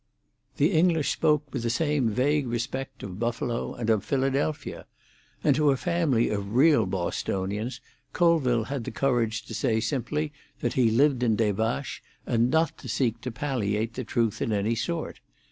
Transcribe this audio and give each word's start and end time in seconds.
The 0.57 0.71
English 0.71 1.11
spoke 1.11 1.43
with 1.53 1.61
the 1.61 1.69
same 1.69 2.09
vague 2.09 2.47
respect 2.47 3.03
of 3.03 3.19
Buffalo 3.19 3.75
and 3.75 3.87
of 3.91 4.03
Philadelphia; 4.03 4.87
and 5.43 5.55
to 5.55 5.69
a 5.69 5.77
family 5.77 6.29
of 6.29 6.55
real 6.55 6.87
Bostonians 6.87 7.79
Colville 8.11 8.63
had 8.63 8.83
the 8.85 8.89
courage 8.89 9.43
to 9.45 9.53
say 9.53 9.79
simply 9.79 10.33
that 10.61 10.73
he 10.73 10.89
lived 10.89 11.21
in 11.21 11.35
Des 11.35 11.53
Vaches, 11.53 12.01
and 12.25 12.49
not 12.49 12.79
to 12.79 12.89
seek 12.89 13.21
to 13.21 13.29
palliate 13.31 13.93
the 13.93 14.03
truth 14.03 14.41
in 14.41 14.51
any 14.51 14.73
sort. 14.73 15.19